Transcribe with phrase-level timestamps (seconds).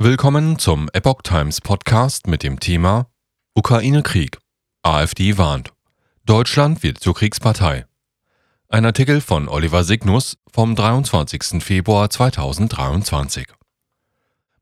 [0.00, 3.08] Willkommen zum Epoch Times Podcast mit dem Thema
[3.56, 4.38] Ukraine-Krieg.
[4.84, 5.72] AfD warnt.
[6.24, 7.84] Deutschland wird zur Kriegspartei.
[8.68, 11.60] Ein Artikel von Oliver Signus vom 23.
[11.60, 13.48] Februar 2023.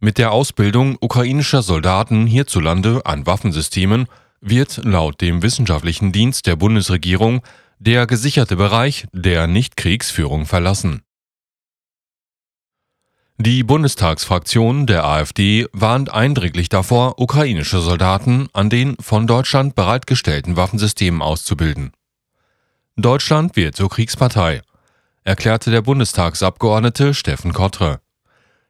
[0.00, 4.06] Mit der Ausbildung ukrainischer Soldaten hierzulande an Waffensystemen
[4.40, 7.42] wird laut dem wissenschaftlichen Dienst der Bundesregierung
[7.78, 11.02] der gesicherte Bereich der Nichtkriegsführung verlassen.
[13.38, 21.20] Die Bundestagsfraktion der AfD warnt eindringlich davor, ukrainische Soldaten an den von Deutschland bereitgestellten Waffensystemen
[21.20, 21.92] auszubilden.
[22.96, 24.62] Deutschland wird zur Kriegspartei,
[25.22, 28.00] erklärte der Bundestagsabgeordnete Steffen Kottre.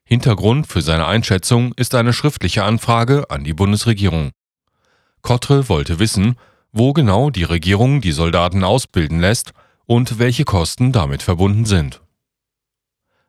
[0.02, 4.32] Hintergrund für seine Einschätzung ist eine schriftliche Anfrage an die Bundesregierung.
[5.22, 6.38] Kottre wollte wissen,
[6.72, 9.52] wo genau die Regierung die Soldaten ausbilden lässt
[9.86, 12.00] und welche Kosten damit verbunden sind.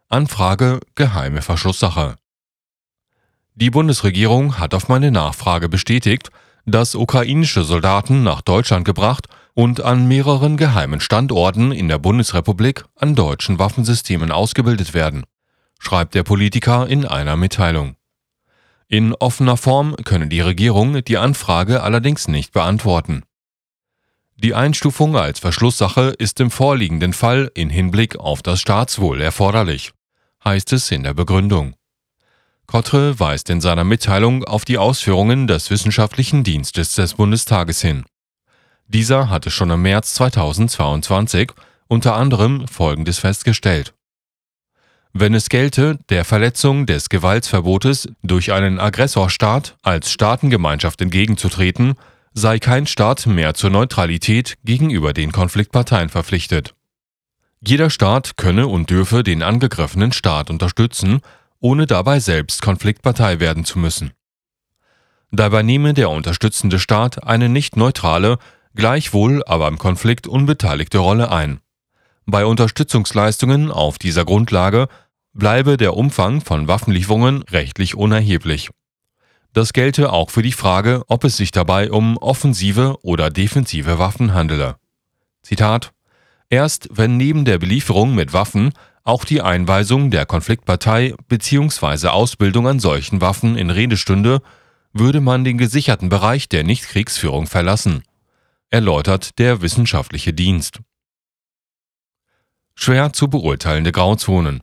[0.10, 2.16] Anfrage geheime Verschlusssache.
[3.56, 6.30] Die Bundesregierung hat auf meine Nachfrage bestätigt,
[6.66, 13.16] dass ukrainische Soldaten nach Deutschland gebracht und an mehreren geheimen Standorten in der Bundesrepublik an
[13.16, 15.26] deutschen Waffensystemen ausgebildet werden,
[15.78, 17.98] schreibt der Politiker in einer Mitteilung.
[18.88, 23.24] In offener Form könne die Regierung die Anfrage allerdings nicht beantworten.
[24.38, 29.92] Die Einstufung als Verschlusssache ist im vorliegenden Fall in Hinblick auf das Staatswohl erforderlich
[30.48, 31.76] heißt es in der Begründung.
[32.68, 38.06] Kottre weist in seiner Mitteilung auf die Ausführungen des Wissenschaftlichen Dienstes des Bundestages hin.
[38.88, 41.52] Dieser hatte schon im März 2022
[41.88, 43.94] unter anderem Folgendes festgestellt.
[45.12, 51.96] Wenn es gelte, der Verletzung des Gewaltsverbotes durch einen Aggressorstaat als Staatengemeinschaft entgegenzutreten,
[52.34, 56.77] sei kein Staat mehr zur Neutralität gegenüber den Konfliktparteien verpflichtet.
[57.60, 61.22] Jeder Staat könne und dürfe den angegriffenen Staat unterstützen,
[61.60, 64.12] ohne dabei selbst Konfliktpartei werden zu müssen.
[65.32, 68.38] Dabei nehme der unterstützende Staat eine nicht neutrale,
[68.76, 71.60] gleichwohl aber im Konflikt unbeteiligte Rolle ein.
[72.26, 74.88] Bei Unterstützungsleistungen auf dieser Grundlage
[75.34, 78.70] bleibe der Umfang von Waffenlieferungen rechtlich unerheblich.
[79.54, 84.34] Das gelte auch für die Frage, ob es sich dabei um offensive oder defensive Waffen
[84.34, 84.76] handele.
[85.42, 85.94] Zitat
[86.50, 88.72] Erst wenn neben der Belieferung mit Waffen
[89.04, 92.08] auch die Einweisung der Konfliktpartei bzw.
[92.08, 94.42] Ausbildung an solchen Waffen in Rede stünde,
[94.94, 98.04] würde man den gesicherten Bereich der Nichtkriegsführung verlassen,
[98.70, 100.80] erläutert der wissenschaftliche Dienst.
[102.76, 104.62] Schwer zu beurteilende Grauzonen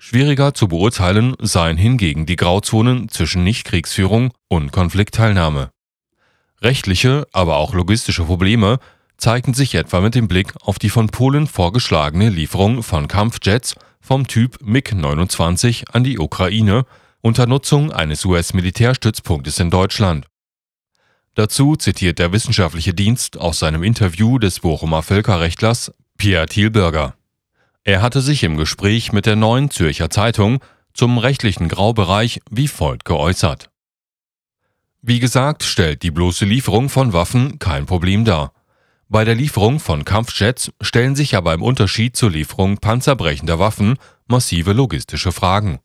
[0.00, 5.70] Schwieriger zu beurteilen seien hingegen die Grauzonen zwischen Nichtkriegsführung und Konfliktteilnahme.
[6.62, 8.78] Rechtliche, aber auch logistische Probleme
[9.18, 14.26] zeigten sich etwa mit dem Blick auf die von Polen vorgeschlagene Lieferung von Kampfjets vom
[14.26, 16.86] Typ MiG-29 an die Ukraine
[17.20, 20.26] unter Nutzung eines US-Militärstützpunktes in Deutschland.
[21.34, 27.14] Dazu zitiert der wissenschaftliche Dienst aus seinem Interview des Bochumer Völkerrechtlers Pierre Thielberger.
[27.84, 30.60] Er hatte sich im Gespräch mit der Neuen Zürcher Zeitung
[30.94, 33.70] zum rechtlichen Graubereich wie folgt geäußert.
[35.00, 38.52] Wie gesagt, stellt die bloße Lieferung von Waffen kein Problem dar.
[39.10, 43.96] Bei der Lieferung von Kampfjets stellen sich aber im Unterschied zur Lieferung panzerbrechender Waffen
[44.26, 45.78] massive logistische Fragen.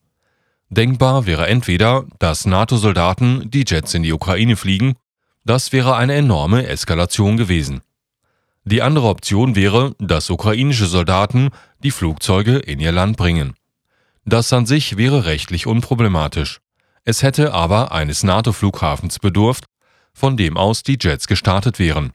[0.69, 4.95] Denkbar wäre entweder, dass NATO-Soldaten die Jets in die Ukraine fliegen,
[5.45, 7.79] das wäre eine enorme Eskalation gewesen.
[8.65, 11.51] Die andere Option wäre, dass ukrainische Soldaten
[11.81, 13.53] die Flugzeuge in ihr Land bringen.
[14.25, 16.59] Das an sich wäre rechtlich unproblematisch.
[17.05, 19.65] Es hätte aber eines NATO-Flughafens bedurft,
[20.13, 22.11] von dem aus die Jets gestartet wären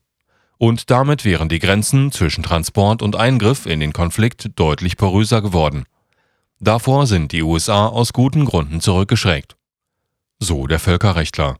[0.58, 5.84] und damit wären die Grenzen zwischen Transport und Eingriff in den Konflikt deutlich poröser geworden.
[6.60, 9.56] Davor sind die USA aus guten Gründen zurückgeschreckt.
[10.40, 11.56] So der Völkerrechtler.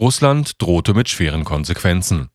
[0.00, 2.30] Russland drohte mit schweren Konsequenzen.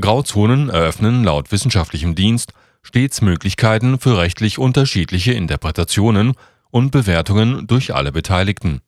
[0.00, 6.34] Grauzonen eröffnen laut wissenschaftlichem Dienst stets Möglichkeiten für rechtlich unterschiedliche Interpretationen
[6.70, 8.80] und Bewertungen durch alle Beteiligten.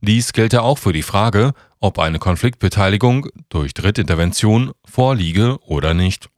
[0.00, 6.28] Dies gelte auch für die Frage, ob eine Konfliktbeteiligung durch Drittintervention vorliege oder nicht.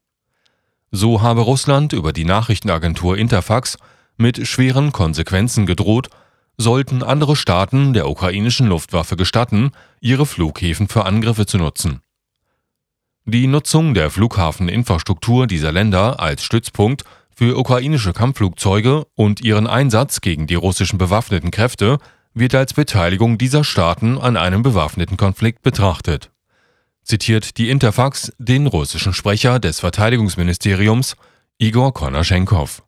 [0.91, 3.79] So habe Russland über die Nachrichtenagentur Interfax
[4.17, 6.09] mit schweren Konsequenzen gedroht,
[6.59, 12.01] sollten andere Staaten der ukrainischen Luftwaffe gestatten, ihre Flughäfen für Angriffe zu nutzen.
[13.25, 17.05] Die Nutzung der Flughafeninfrastruktur dieser Länder als Stützpunkt
[17.35, 21.99] für ukrainische Kampfflugzeuge und ihren Einsatz gegen die russischen bewaffneten Kräfte
[22.35, 26.31] wird als Beteiligung dieser Staaten an einem bewaffneten Konflikt betrachtet.
[27.05, 31.17] Zitiert die Interfax den russischen Sprecher des Verteidigungsministeriums
[31.59, 32.83] Igor Konaschenkov.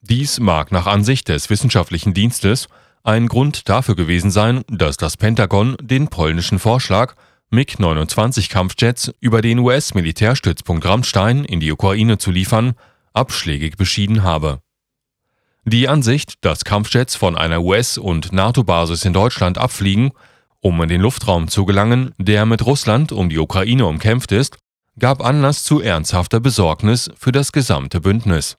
[0.00, 2.68] Dies mag nach Ansicht des wissenschaftlichen Dienstes
[3.04, 7.14] ein Grund dafür gewesen sein, dass das Pentagon den polnischen Vorschlag,
[7.50, 12.74] MiG-29 Kampfjets über den US-Militärstützpunkt Rammstein in die Ukraine zu liefern,
[13.12, 14.63] abschlägig beschieden habe.
[15.66, 20.12] Die Ansicht, dass Kampfjets von einer US- und NATO-Basis in Deutschland abfliegen,
[20.60, 24.56] um in den Luftraum zu gelangen, der mit Russland um die Ukraine umkämpft ist,
[24.98, 28.56] gab Anlass zu ernsthafter Besorgnis für das gesamte Bündnis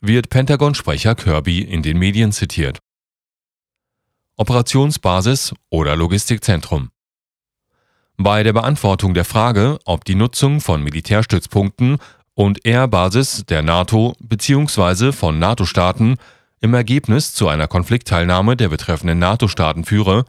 [0.00, 2.78] wird Pentagon-Sprecher Kirby in den Medien zitiert.
[4.36, 6.90] Operationsbasis oder Logistikzentrum.
[8.16, 11.98] Bei der Beantwortung der Frage, ob die Nutzung von Militärstützpunkten
[12.34, 15.12] und Airbasis der NATO bzw.
[15.12, 16.16] von NATO-Staaten
[16.60, 20.24] im Ergebnis zu einer Konfliktteilnahme der betreffenden NATO-Staaten führe,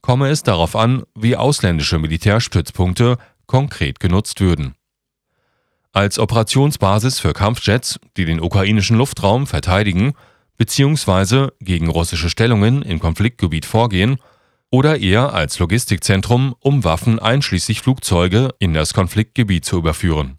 [0.00, 4.74] komme es darauf an, wie ausländische Militärstützpunkte konkret genutzt würden
[5.96, 10.12] als Operationsbasis für Kampfjets, die den ukrainischen Luftraum verteidigen
[10.58, 11.48] bzw.
[11.60, 14.18] gegen russische Stellungen im Konfliktgebiet vorgehen,
[14.68, 20.38] oder eher als Logistikzentrum, um Waffen einschließlich Flugzeuge in das Konfliktgebiet zu überführen.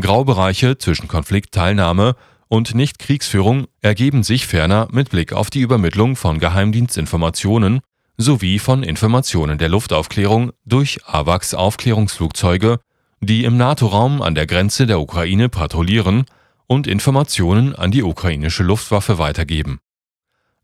[0.00, 2.14] Graubereiche zwischen Konfliktteilnahme
[2.48, 7.80] und Nichtkriegsführung ergeben sich ferner mit Blick auf die Übermittlung von Geheimdienstinformationen
[8.16, 12.78] sowie von Informationen der Luftaufklärung durch AWACS Aufklärungsflugzeuge
[13.20, 16.26] die im NATO-Raum an der Grenze der Ukraine patrouillieren
[16.66, 19.78] und Informationen an die ukrainische Luftwaffe weitergeben.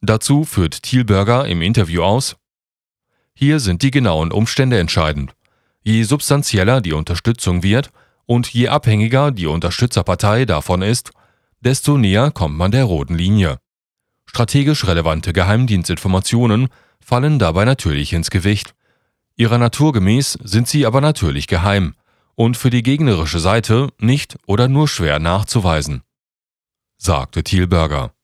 [0.00, 2.36] Dazu führt Thielberger im Interview aus,
[3.34, 5.32] hier sind die genauen Umstände entscheidend.
[5.82, 7.90] Je substanzieller die Unterstützung wird
[8.26, 11.12] und je abhängiger die Unterstützerpartei davon ist,
[11.64, 13.58] desto näher kommt man der roten Linie.
[14.26, 16.68] Strategisch relevante Geheimdienstinformationen
[17.00, 18.74] fallen dabei natürlich ins Gewicht.
[19.36, 21.94] Ihrer Natur gemäß sind sie aber natürlich geheim,
[22.34, 26.02] und für die gegnerische Seite nicht oder nur schwer nachzuweisen,
[26.96, 28.14] sagte Thielberger.